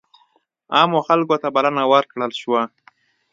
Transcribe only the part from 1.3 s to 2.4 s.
ته بلنه ورکړل